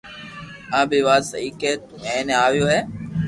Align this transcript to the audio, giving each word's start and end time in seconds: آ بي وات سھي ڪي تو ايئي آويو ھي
آ 0.77 0.79
بي 0.89 0.99
وات 1.07 1.21
سھي 1.31 1.45
ڪي 1.61 1.71
تو 1.87 1.95
ايئي 2.13 2.33
آويو 2.45 2.65
ھي 2.71 2.79